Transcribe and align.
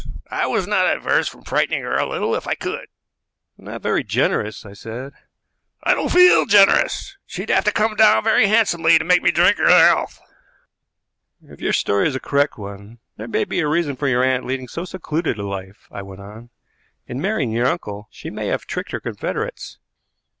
I 0.31 0.47
was 0.47 0.65
not 0.65 0.87
averse 0.97 1.27
from 1.27 1.43
frightening 1.43 1.83
her 1.83 1.95
a 1.95 2.09
little 2.09 2.33
if 2.33 2.47
I 2.47 2.55
could." 2.55 2.87
"Not 3.55 3.83
very 3.83 4.03
generous," 4.03 4.65
I 4.65 4.73
said. 4.73 5.13
"I 5.83 5.93
don't 5.93 6.11
feel 6.11 6.47
generous. 6.47 7.17
She'd 7.27 7.51
have 7.51 7.65
to 7.65 7.71
come 7.71 7.93
down 7.95 8.23
very 8.23 8.47
handsomely 8.47 8.97
to 8.97 9.05
make 9.05 9.21
me 9.21 9.29
drink 9.29 9.57
her 9.59 9.67
health." 9.69 10.19
"If 11.43 11.61
your 11.61 11.73
story 11.73 12.07
is 12.07 12.15
the 12.15 12.19
correct 12.19 12.57
one, 12.57 12.97
there 13.17 13.27
may 13.27 13.45
be 13.45 13.59
a 13.59 13.67
reason 13.67 13.95
for 13.95 14.07
your 14.07 14.23
aunt 14.23 14.43
leading 14.43 14.67
so 14.67 14.85
secluded 14.85 15.37
a 15.37 15.45
life," 15.45 15.87
I 15.91 16.01
went 16.01 16.21
on. 16.21 16.49
"In 17.05 17.21
marrying 17.21 17.51
your 17.51 17.67
uncle 17.67 18.07
she 18.09 18.31
may 18.31 18.47
have 18.47 18.65
tricked 18.65 18.93
her 18.93 18.99
confederates." 18.99 19.77